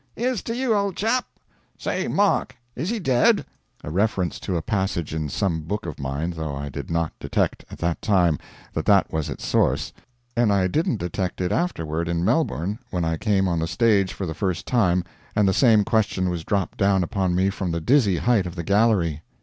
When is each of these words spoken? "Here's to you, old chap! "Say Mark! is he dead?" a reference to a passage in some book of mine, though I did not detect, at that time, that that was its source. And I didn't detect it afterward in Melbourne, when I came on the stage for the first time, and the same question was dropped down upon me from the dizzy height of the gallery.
"Here's 0.15 0.41
to 0.45 0.55
you, 0.55 0.73
old 0.73 0.95
chap! 0.97 1.27
"Say 1.77 2.07
Mark! 2.07 2.55
is 2.75 2.89
he 2.89 2.97
dead?" 2.97 3.45
a 3.83 3.91
reference 3.91 4.39
to 4.39 4.57
a 4.57 4.61
passage 4.63 5.13
in 5.13 5.29
some 5.29 5.61
book 5.61 5.85
of 5.85 5.99
mine, 5.99 6.31
though 6.31 6.55
I 6.55 6.69
did 6.69 6.89
not 6.89 7.13
detect, 7.19 7.65
at 7.69 7.77
that 7.77 8.01
time, 8.01 8.39
that 8.73 8.85
that 8.87 9.13
was 9.13 9.29
its 9.29 9.45
source. 9.45 9.93
And 10.35 10.51
I 10.51 10.65
didn't 10.65 10.97
detect 10.97 11.39
it 11.39 11.51
afterward 11.51 12.09
in 12.09 12.25
Melbourne, 12.25 12.79
when 12.89 13.05
I 13.05 13.15
came 13.17 13.47
on 13.47 13.59
the 13.59 13.67
stage 13.67 14.11
for 14.11 14.25
the 14.25 14.33
first 14.33 14.65
time, 14.65 15.03
and 15.35 15.47
the 15.47 15.53
same 15.53 15.83
question 15.83 16.29
was 16.31 16.43
dropped 16.43 16.79
down 16.79 17.03
upon 17.03 17.35
me 17.35 17.51
from 17.51 17.69
the 17.71 17.79
dizzy 17.79 18.17
height 18.17 18.47
of 18.47 18.55
the 18.55 18.63
gallery. 18.63 19.21